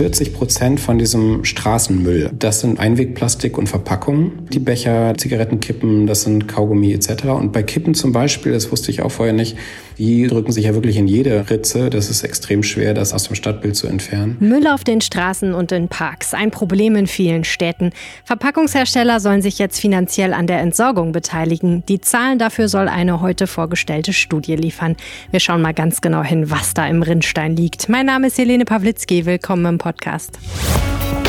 [0.00, 2.30] 40 Prozent von diesem Straßenmüll.
[2.32, 4.46] Das sind Einwegplastik und Verpackungen.
[4.50, 7.24] Die Becher, Zigarettenkippen, das sind Kaugummi etc.
[7.26, 9.58] Und bei Kippen zum Beispiel, das wusste ich auch vorher nicht,
[10.00, 11.90] die drücken sich ja wirklich in jede Ritze.
[11.90, 14.38] Das ist extrem schwer, das aus dem Stadtbild zu entfernen.
[14.40, 16.32] Müll auf den Straßen und in Parks.
[16.32, 17.90] Ein Problem in vielen Städten.
[18.24, 21.84] Verpackungshersteller sollen sich jetzt finanziell an der Entsorgung beteiligen.
[21.86, 24.96] Die Zahlen dafür soll eine heute vorgestellte Studie liefern.
[25.32, 27.90] Wir schauen mal ganz genau hin, was da im Rinnstein liegt.
[27.90, 29.26] Mein Name ist Helene Pawlitzki.
[29.26, 30.38] Willkommen im Podcast.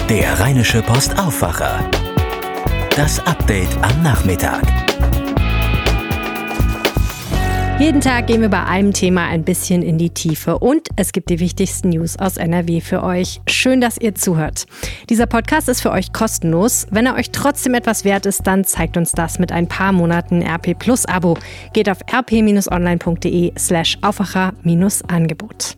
[0.09, 1.89] Der Rheinische Post Aufwacher.
[2.95, 4.90] Das Update am Nachmittag.
[7.81, 11.31] Jeden Tag gehen wir bei einem Thema ein bisschen in die Tiefe und es gibt
[11.31, 13.41] die wichtigsten News aus NRW für euch.
[13.47, 14.67] Schön, dass ihr zuhört.
[15.09, 16.85] Dieser Podcast ist für euch kostenlos.
[16.91, 20.43] Wenn er euch trotzdem etwas wert ist, dann zeigt uns das mit ein paar Monaten
[20.43, 21.39] RP Plus Abo.
[21.73, 25.75] Geht auf rp-online.de slash Aufwacher-Angebot.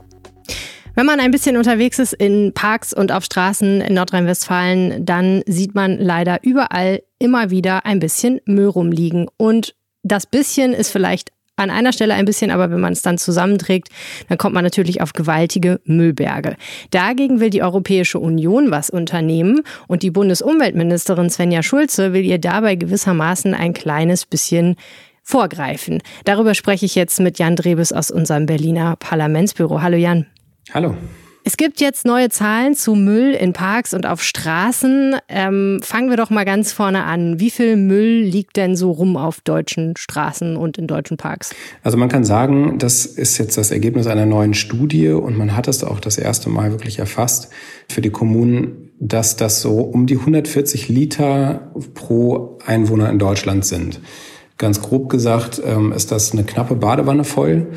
[0.95, 5.73] Wenn man ein bisschen unterwegs ist in Parks und auf Straßen in Nordrhein-Westfalen, dann sieht
[5.73, 9.29] man leider überall immer wieder ein bisschen Müll rumliegen.
[9.37, 13.17] Und das bisschen ist vielleicht an einer Stelle ein bisschen, aber wenn man es dann
[13.17, 13.89] zusammenträgt,
[14.27, 16.55] dann kommt man natürlich auf gewaltige Müllberge.
[16.91, 22.75] Dagegen will die Europäische Union was unternehmen und die Bundesumweltministerin Svenja Schulze will ihr dabei
[22.75, 24.75] gewissermaßen ein kleines bisschen
[25.21, 26.01] vorgreifen.
[26.25, 29.81] Darüber spreche ich jetzt mit Jan Drebes aus unserem Berliner Parlamentsbüro.
[29.81, 30.25] Hallo Jan.
[30.73, 30.95] Hallo.
[31.45, 35.17] Es gibt jetzt neue Zahlen zu Müll in Parks und auf Straßen.
[35.27, 37.37] Ähm, fangen wir doch mal ganz vorne an.
[37.37, 41.53] Wie viel Müll liegt denn so rum auf deutschen Straßen und in deutschen Parks?
[41.83, 45.67] Also man kann sagen, das ist jetzt das Ergebnis einer neuen Studie und man hat
[45.67, 47.49] es auch das erste Mal wirklich erfasst
[47.89, 53.99] für die Kommunen, dass das so um die 140 Liter pro Einwohner in Deutschland sind.
[54.57, 57.67] Ganz grob gesagt ähm, ist das eine knappe Badewanne voll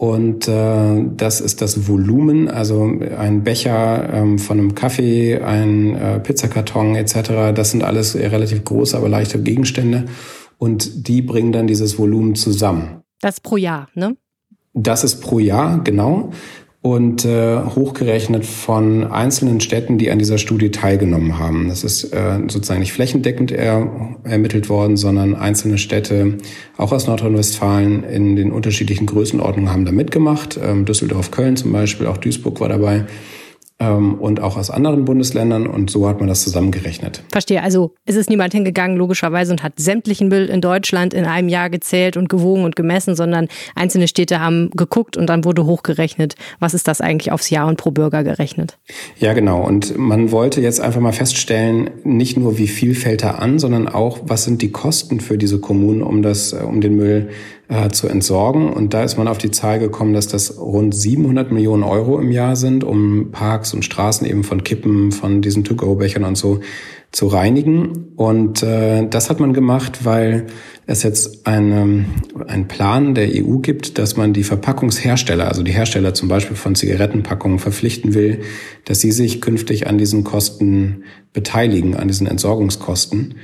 [0.00, 6.20] und äh, das ist das Volumen, also ein Becher ähm, von einem Kaffee, ein äh,
[6.20, 7.52] Pizzakarton etc.
[7.54, 10.06] Das sind alles relativ große, aber leichte Gegenstände.
[10.56, 13.02] Und die bringen dann dieses Volumen zusammen.
[13.20, 14.16] Das pro Jahr, ne?
[14.72, 16.30] Das ist pro Jahr, genau
[16.82, 21.68] und äh, hochgerechnet von einzelnen Städten, die an dieser Studie teilgenommen haben.
[21.68, 26.38] Das ist äh, sozusagen nicht flächendeckend er, ermittelt worden, sondern einzelne Städte,
[26.78, 30.58] auch aus Nordrhein-Westfalen, in den unterschiedlichen Größenordnungen haben da mitgemacht.
[30.62, 33.04] Ähm, Düsseldorf, Köln zum Beispiel, auch Duisburg war dabei
[33.80, 37.22] und auch aus anderen Bundesländern und so hat man das zusammengerechnet.
[37.32, 37.62] Verstehe.
[37.62, 41.70] Also ist es niemand hingegangen, logischerweise, und hat sämtlichen Müll in Deutschland in einem Jahr
[41.70, 46.74] gezählt und gewogen und gemessen, sondern einzelne Städte haben geguckt und dann wurde hochgerechnet, was
[46.74, 48.76] ist das eigentlich aufs Jahr und pro Bürger gerechnet.
[49.18, 49.62] Ja, genau.
[49.66, 53.88] Und man wollte jetzt einfach mal feststellen, nicht nur wie viel fällt da an, sondern
[53.88, 57.30] auch, was sind die Kosten für diese Kommunen, um das, um den Müll
[57.70, 58.72] äh, zu entsorgen.
[58.72, 62.32] Und da ist man auf die Zahl gekommen, dass das rund 700 Millionen Euro im
[62.32, 66.60] Jahr sind, um Parks und Straßen eben von Kippen, von diesen To-Go-Bechern und so
[67.12, 68.12] zu reinigen.
[68.16, 70.46] Und äh, das hat man gemacht, weil
[70.86, 72.06] es jetzt eine,
[72.48, 76.74] einen Plan der EU gibt, dass man die Verpackungshersteller, also die Hersteller zum Beispiel von
[76.74, 78.40] Zigarettenpackungen verpflichten will,
[78.84, 83.36] dass sie sich künftig an diesen Kosten beteiligen, an diesen Entsorgungskosten.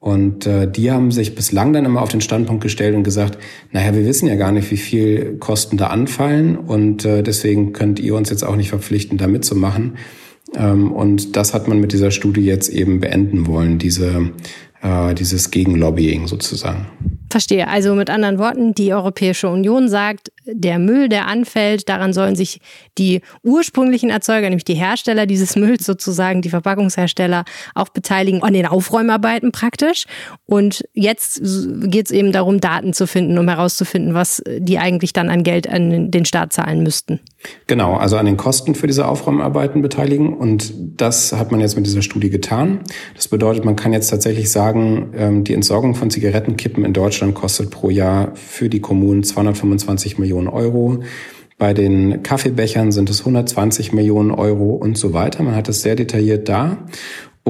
[0.00, 3.38] Und äh, die haben sich bislang dann immer auf den Standpunkt gestellt und gesagt,
[3.70, 8.00] naja, wir wissen ja gar nicht, wie viel Kosten da anfallen und äh, deswegen könnt
[8.00, 9.98] ihr uns jetzt auch nicht verpflichten, da mitzumachen.
[10.56, 14.30] Ähm, und das hat man mit dieser Studie jetzt eben beenden wollen, diese,
[14.82, 16.86] äh, dieses Gegenlobbying sozusagen.
[17.30, 17.68] Verstehe.
[17.68, 22.60] Also mit anderen Worten, die Europäische Union sagt, der Müll, der anfällt, daran sollen sich
[22.98, 27.44] die ursprünglichen Erzeuger, nämlich die Hersteller dieses Mülls sozusagen, die Verpackungshersteller,
[27.76, 30.06] auch beteiligen an den Aufräumarbeiten praktisch.
[30.44, 31.40] Und jetzt
[31.84, 35.68] geht es eben darum, Daten zu finden, um herauszufinden, was die eigentlich dann an Geld
[35.68, 37.20] an den Staat zahlen müssten.
[37.66, 40.34] Genau, also an den Kosten für diese Aufräumarbeiten beteiligen.
[40.34, 42.80] Und das hat man jetzt mit dieser Studie getan.
[43.14, 47.70] Das bedeutet, man kann jetzt tatsächlich sagen, ähm, die Entsorgung von Zigarettenkippen in Deutschland kostet
[47.70, 51.02] pro Jahr für die Kommunen 225 Millionen Euro.
[51.56, 55.42] Bei den Kaffeebechern sind es 120 Millionen Euro und so weiter.
[55.42, 56.86] Man hat es sehr detailliert da.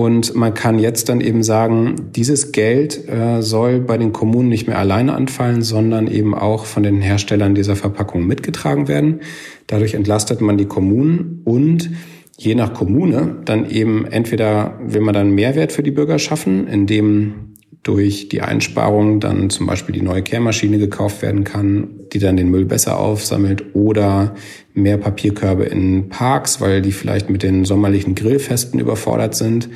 [0.00, 4.66] Und man kann jetzt dann eben sagen, dieses Geld äh, soll bei den Kommunen nicht
[4.66, 9.20] mehr alleine anfallen, sondern eben auch von den Herstellern dieser Verpackung mitgetragen werden.
[9.66, 11.90] Dadurch entlastet man die Kommunen und
[12.38, 17.49] je nach Kommune dann eben entweder will man dann Mehrwert für die Bürger schaffen, indem
[17.82, 22.50] durch die Einsparung dann zum Beispiel die neue Kehrmaschine gekauft werden kann, die dann den
[22.50, 24.34] Müll besser aufsammelt oder
[24.74, 29.68] mehr Papierkörbe in Parks, weil die vielleicht mit den sommerlichen Grillfesten überfordert sind.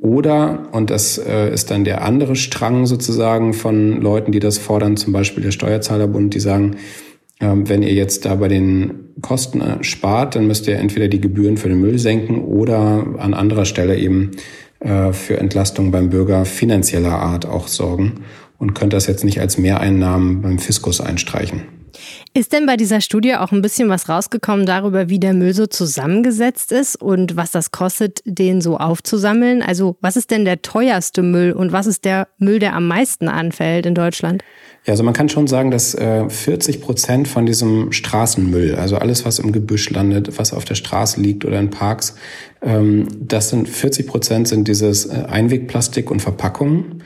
[0.00, 4.96] Oder, und das äh, ist dann der andere Strang sozusagen von Leuten, die das fordern,
[4.96, 6.76] zum Beispiel der Steuerzahlerbund, die sagen,
[7.40, 11.56] Ähm, wenn ihr jetzt da bei den Kosten spart, dann müsst ihr entweder die Gebühren
[11.56, 14.30] für den Müll senken oder an anderer Stelle eben
[14.84, 18.24] äh, für Entlastung beim Bürger finanzieller Art auch sorgen
[18.58, 21.62] und könnt das jetzt nicht als Mehreinnahmen beim Fiskus einstreichen.
[22.36, 25.68] Ist denn bei dieser Studie auch ein bisschen was rausgekommen darüber, wie der Müll so
[25.68, 29.62] zusammengesetzt ist und was das kostet, den so aufzusammeln?
[29.62, 33.28] Also was ist denn der teuerste Müll und was ist der Müll, der am meisten
[33.28, 34.42] anfällt in Deutschland?
[34.84, 39.24] Ja, also man kann schon sagen, dass äh, 40 Prozent von diesem Straßenmüll, also alles,
[39.24, 42.16] was im Gebüsch landet, was auf der Straße liegt oder in Parks,
[42.62, 47.04] ähm, das sind 40 Prozent sind dieses äh, Einwegplastik und Verpackungen.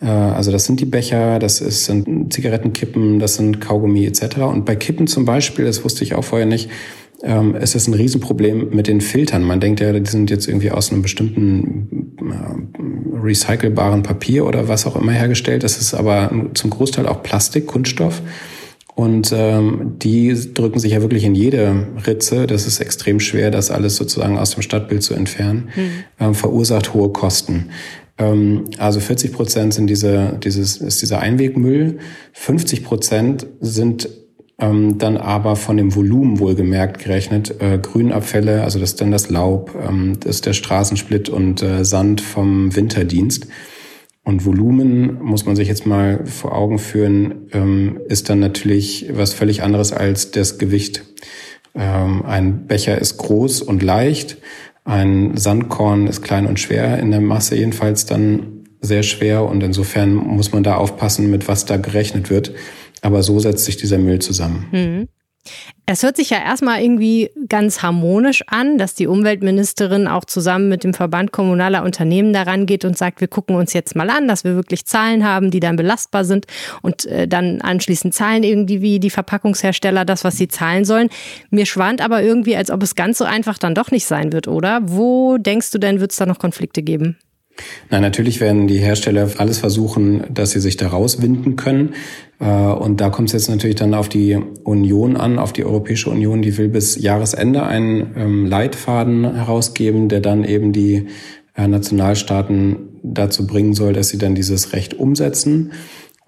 [0.00, 4.38] Äh, also das sind die Becher, das ist, sind Zigarettenkippen, das sind Kaugummi etc.
[4.38, 6.70] Und bei Kippen zum Beispiel, das wusste ich auch vorher nicht,
[7.22, 9.42] ähm, es ist ein Riesenproblem mit den Filtern.
[9.42, 14.86] Man denkt ja, die sind jetzt irgendwie aus einem bestimmten äh, recycelbaren Papier oder was
[14.86, 15.62] auch immer hergestellt.
[15.62, 18.22] Das ist aber zum Großteil auch Plastik, Kunststoff.
[18.94, 22.46] Und ähm, die drücken sich ja wirklich in jede Ritze.
[22.46, 25.70] Das ist extrem schwer, das alles sozusagen aus dem Stadtbild zu entfernen.
[25.74, 25.90] Mhm.
[26.18, 27.70] Ähm, verursacht hohe Kosten.
[28.20, 31.98] Ähm, also 40 Prozent sind diese, dieses, ist dieser Einwegmüll.
[32.34, 34.08] 50 Prozent sind
[34.60, 39.30] ähm, dann aber von dem Volumen wohlgemerkt gerechnet äh, Grünabfälle, also das ist dann das
[39.30, 43.46] Laub, ähm, das ist der Straßensplit und äh, Sand vom Winterdienst.
[44.22, 49.32] Und Volumen, muss man sich jetzt mal vor Augen führen, ähm, ist dann natürlich was
[49.32, 51.04] völlig anderes als das Gewicht.
[51.74, 54.36] Ähm, ein Becher ist groß und leicht,
[54.90, 60.14] ein Sandkorn ist klein und schwer, in der Masse jedenfalls dann sehr schwer und insofern
[60.14, 62.52] muss man da aufpassen, mit was da gerechnet wird.
[63.02, 64.66] Aber so setzt sich dieser Müll zusammen.
[64.72, 65.08] Mhm.
[65.86, 70.84] Es hört sich ja erstmal irgendwie ganz harmonisch an, dass die Umweltministerin auch zusammen mit
[70.84, 74.44] dem Verband kommunaler Unternehmen daran geht und sagt, wir gucken uns jetzt mal an, dass
[74.44, 76.46] wir wirklich Zahlen haben, die dann belastbar sind
[76.82, 81.08] und äh, dann anschließend zahlen irgendwie wie die Verpackungshersteller das, was sie zahlen sollen.
[81.50, 84.46] Mir schwant aber irgendwie, als ob es ganz so einfach dann doch nicht sein wird,
[84.46, 84.80] oder?
[84.82, 87.18] Wo denkst du denn, wird es da noch Konflikte geben?
[87.90, 91.94] Nein, natürlich werden die Hersteller alles versuchen, dass sie sich da rauswinden können.
[92.38, 96.10] Äh, und da kommt es jetzt natürlich dann auf die Union an, auf die Europäische
[96.10, 101.06] Union, die will bis Jahresende einen ähm, Leitfaden herausgeben, der dann eben die
[101.56, 105.72] äh, Nationalstaaten dazu bringen soll, dass sie dann dieses Recht umsetzen.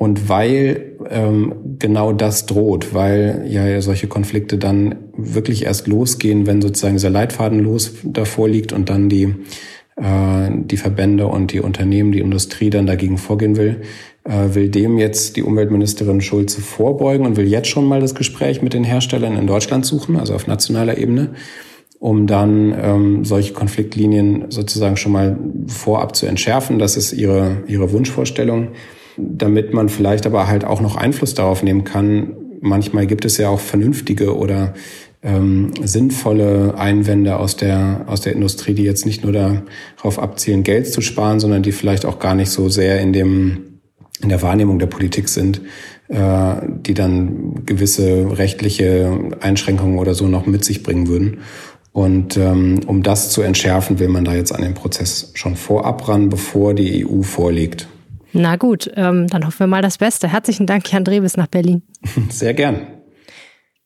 [0.03, 6.61] Und weil ähm, genau das droht, weil ja solche Konflikte dann wirklich erst losgehen, wenn
[6.61, 9.33] sozusagen dieser Leitfaden los davor liegt und dann die
[10.01, 13.83] die Verbände und die Unternehmen, die Industrie dann dagegen vorgehen will,
[14.25, 18.63] äh, will dem jetzt die Umweltministerin Schulze vorbeugen und will jetzt schon mal das Gespräch
[18.63, 21.31] mit den Herstellern in Deutschland suchen, also auf nationaler Ebene,
[21.99, 26.79] um dann ähm, solche Konfliktlinien sozusagen schon mal vorab zu entschärfen.
[26.79, 28.69] Das ist ihre, ihre Wunschvorstellung,
[29.17, 32.37] damit man vielleicht aber halt auch noch Einfluss darauf nehmen kann.
[32.61, 34.75] Manchmal gibt es ja auch vernünftige oder
[35.23, 40.89] ähm, sinnvolle Einwände aus der, aus der Industrie, die jetzt nicht nur darauf abzielen, Geld
[40.89, 43.81] zu sparen, sondern die vielleicht auch gar nicht so sehr in dem,
[44.21, 45.61] in der Wahrnehmung der Politik sind,
[46.09, 51.39] äh, die dann gewisse rechtliche Einschränkungen oder so noch mit sich bringen würden.
[51.93, 56.09] Und ähm, um das zu entschärfen, will man da jetzt an den Prozess schon vorab
[56.09, 57.87] ran, bevor die EU vorlegt.
[58.33, 60.27] Na gut, ähm, dann hoffen wir mal das Beste.
[60.27, 61.83] Herzlichen Dank, Jan Drewes nach Berlin.
[62.31, 63.02] Sehr gern.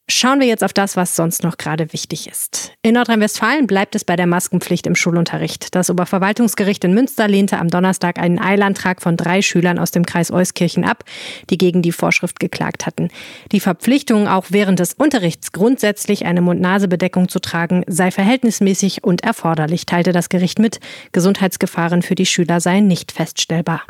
[0.08, 2.72] Schauen wir jetzt auf das, was sonst noch gerade wichtig ist.
[2.82, 5.74] In Nordrhein-Westfalen bleibt es bei der Maskenpflicht im Schulunterricht.
[5.74, 10.30] Das Oberverwaltungsgericht in Münster lehnte am Donnerstag einen Eilantrag von drei Schülern aus dem Kreis
[10.30, 11.02] Euskirchen ab,
[11.50, 13.08] die gegen die Vorschrift geklagt hatten.
[13.50, 19.86] Die Verpflichtung, auch während des Unterrichts grundsätzlich eine Mund-Nase-Bedeckung zu tragen, sei verhältnismäßig und erforderlich,
[19.86, 20.78] teilte das Gericht mit.
[21.10, 23.82] Gesundheitsgefahren für die Schüler seien nicht feststellbar.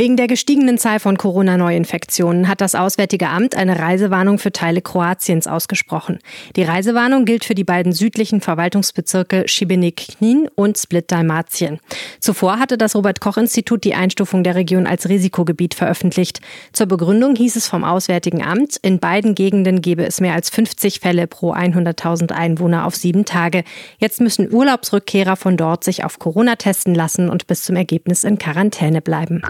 [0.00, 5.46] Wegen der gestiegenen Zahl von Corona-Neuinfektionen hat das Auswärtige Amt eine Reisewarnung für Teile Kroatiens
[5.46, 6.20] ausgesprochen.
[6.56, 11.80] Die Reisewarnung gilt für die beiden südlichen Verwaltungsbezirke Šibenik-Knin und Split-Dalmatien.
[12.18, 16.40] Zuvor hatte das Robert-Koch-Institut die Einstufung der Region als Risikogebiet veröffentlicht.
[16.72, 21.00] Zur Begründung hieß es vom Auswärtigen Amt, in beiden Gegenden gebe es mehr als 50
[21.00, 23.64] Fälle pro 100.000 Einwohner auf sieben Tage.
[23.98, 28.38] Jetzt müssen Urlaubsrückkehrer von dort sich auf Corona testen lassen und bis zum Ergebnis in
[28.38, 29.42] Quarantäne bleiben.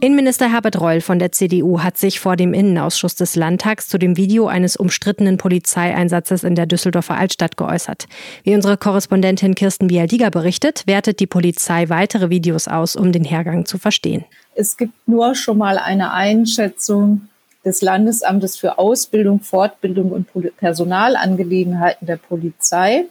[0.00, 4.16] Innenminister Herbert Reul von der CDU hat sich vor dem Innenausschuss des Landtags zu dem
[4.16, 8.06] Video eines umstrittenen Polizeieinsatzes in der Düsseldorfer Altstadt geäußert.
[8.42, 13.64] Wie unsere Korrespondentin Kirsten Bialdiger berichtet, wertet die Polizei weitere Videos aus, um den Hergang
[13.64, 14.24] zu verstehen.
[14.54, 17.28] Es gibt nur schon mal eine Einschätzung
[17.64, 20.26] des Landesamtes für Ausbildung, Fortbildung und
[20.56, 23.04] Personalangelegenheiten der Polizei.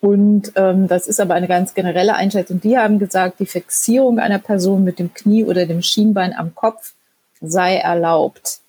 [0.00, 2.60] Und ähm, das ist aber eine ganz generelle Einschätzung.
[2.60, 6.94] Die haben gesagt, die Fixierung einer Person mit dem Knie oder dem Schienbein am Kopf
[7.40, 8.60] sei erlaubt.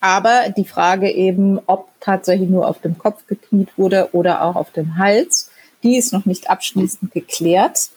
[0.00, 4.72] Aber die Frage eben, ob tatsächlich nur auf dem Kopf gekniet wurde oder auch auf
[4.72, 5.50] dem Hals,
[5.84, 7.90] die ist noch nicht abschließend geklärt.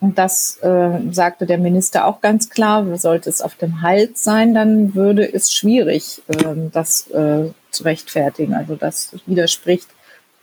[0.00, 2.96] Und das äh, sagte der Minister auch ganz klar.
[2.96, 8.54] Sollte es auf dem Hals sein, dann würde es schwierig, äh, das äh, zu rechtfertigen.
[8.54, 9.88] Also das widerspricht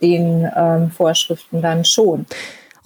[0.02, 2.26] den ähm, Vorschriften dann schon.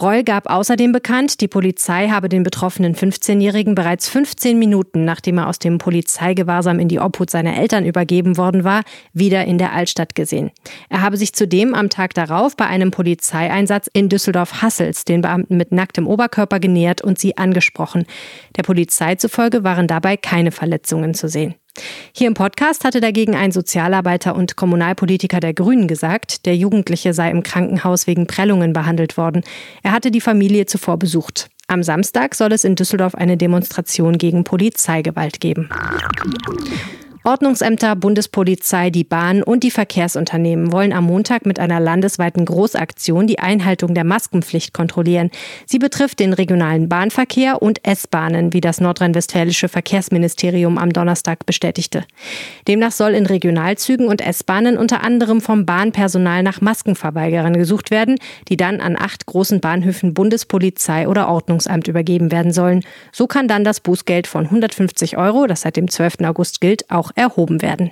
[0.02, 5.48] Reul gab außerdem bekannt, die Polizei habe den betroffenen 15-Jährigen bereits 15 Minuten, nachdem er
[5.48, 8.82] aus dem Polizeigewahrsam in die Obhut seiner Eltern übergeben worden war,
[9.14, 10.50] wieder in der Altstadt gesehen.
[10.90, 15.72] Er habe sich zudem am Tag darauf bei einem Polizeieinsatz in Düsseldorf-Hassels den Beamten mit
[15.72, 18.06] nacktem Oberkörper genähert und sie angesprochen.
[18.58, 21.54] Der Polizei zufolge waren dabei keine Verletzungen zu sehen.
[22.14, 27.32] Hier im Podcast hatte dagegen ein Sozialarbeiter und Kommunalpolitiker der Grünen gesagt, der Jugendliche sei
[27.32, 29.44] im Krankenhaus wegen Prellungen behandelt worden.
[29.84, 31.50] Er hatte die Familie zuvor besucht.
[31.68, 35.70] Am Samstag soll es in Düsseldorf eine Demonstration gegen Polizeigewalt geben.
[37.24, 43.38] Ordnungsämter, Bundespolizei, die Bahn und die Verkehrsunternehmen wollen am Montag mit einer landesweiten Großaktion die
[43.38, 45.30] Einhaltung der Maskenpflicht kontrollieren.
[45.68, 52.06] Sie betrifft den regionalen Bahnverkehr und S-Bahnen, wie das nordrhein-westfälische Verkehrsministerium am Donnerstag bestätigte.
[52.68, 58.58] Demnach soll in Regionalzügen und S-Bahnen unter anderem vom Bahnpersonal nach Maskenverweigerern gesucht werden, die
[58.58, 62.84] dann an acht großen Bahnhöfen Bundespolizei oder Ordnungsamt übergeben werden sollen.
[63.12, 66.22] So kann dann das Bußgeld von 150 Euro, das seit dem 12.
[66.24, 67.92] August gilt, auch erhoben werden.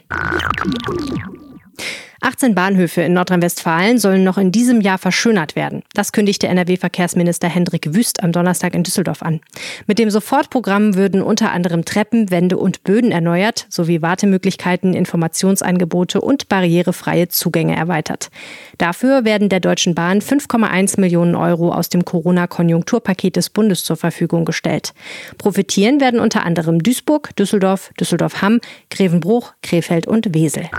[2.21, 5.83] 18 Bahnhöfe in Nordrhein-Westfalen sollen noch in diesem Jahr verschönert werden.
[5.93, 9.39] Das kündigte NRW-Verkehrsminister Hendrik Wüst am Donnerstag in Düsseldorf an.
[9.87, 16.49] Mit dem Sofortprogramm würden unter anderem Treppen, Wände und Böden erneuert, sowie Wartemöglichkeiten, Informationsangebote und
[16.49, 18.29] barrierefreie Zugänge erweitert.
[18.77, 24.45] Dafür werden der Deutschen Bahn 5,1 Millionen Euro aus dem Corona-Konjunkturpaket des Bundes zur Verfügung
[24.45, 24.93] gestellt.
[25.37, 28.59] Profitieren werden unter anderem Duisburg, Düsseldorf, Düsseldorf-Hamm,
[28.89, 30.69] Grevenbruch, Krefeld und Wesel.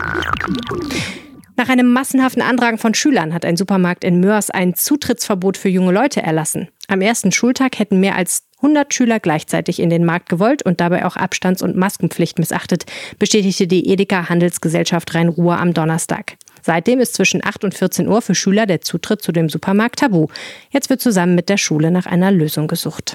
[1.60, 5.92] Nach einem massenhaften Andrang von Schülern hat ein Supermarkt in Mörs ein Zutrittsverbot für junge
[5.92, 6.68] Leute erlassen.
[6.88, 11.04] Am ersten Schultag hätten mehr als 100 Schüler gleichzeitig in den Markt gewollt und dabei
[11.04, 12.86] auch Abstands- und Maskenpflicht missachtet,
[13.18, 16.38] bestätigte die Edeka Handelsgesellschaft Rhein-Ruhr am Donnerstag.
[16.62, 20.28] Seitdem ist zwischen 8 und 14 Uhr für Schüler der Zutritt zu dem Supermarkt tabu.
[20.70, 23.14] Jetzt wird zusammen mit der Schule nach einer Lösung gesucht.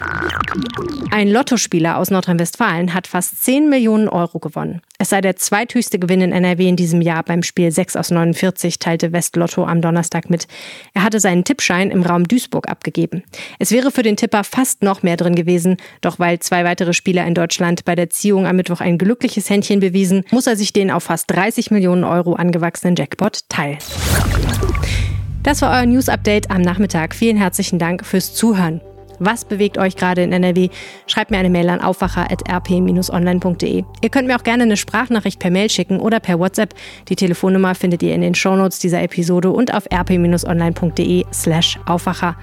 [1.11, 4.81] Ein Lottospieler aus Nordrhein-Westfalen hat fast 10 Millionen Euro gewonnen.
[4.97, 8.79] Es sei der zweithöchste Gewinn in NRW in diesem Jahr beim Spiel 6 aus 49,
[8.79, 10.47] teilte Westlotto am Donnerstag mit.
[10.93, 13.23] Er hatte seinen Tippschein im Raum Duisburg abgegeben.
[13.59, 17.25] Es wäre für den Tipper fast noch mehr drin gewesen, doch weil zwei weitere Spieler
[17.25, 20.91] in Deutschland bei der Ziehung am Mittwoch ein glückliches Händchen bewiesen, muss er sich den
[20.91, 23.77] auf fast 30 Millionen Euro angewachsenen Jackpot teilen.
[25.43, 27.13] Das war euer News Update am Nachmittag.
[27.13, 28.81] Vielen herzlichen Dank fürs Zuhören.
[29.19, 30.69] Was bewegt euch gerade in NRW?
[31.07, 33.83] Schreibt mir eine Mail an aufwacher.rp-online.de.
[34.01, 36.73] Ihr könnt mir auch gerne eine Sprachnachricht per Mail schicken oder per WhatsApp.
[37.09, 42.35] Die Telefonnummer findet ihr in den Shownotes dieser Episode und auf rp-online.de slash Aufwacher.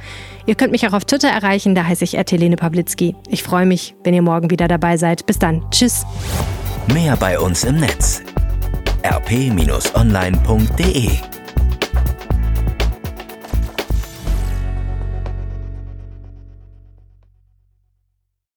[0.46, 3.14] Ihr könnt mich auch auf Twitter erreichen, da heiße ich Helene Pawlitzki.
[3.28, 5.26] Ich freue mich, wenn ihr morgen wieder dabei seid.
[5.26, 5.62] Bis dann.
[5.70, 6.04] Tschüss.
[6.92, 8.22] Mehr bei uns im Netz
[9.04, 11.08] rp-online.de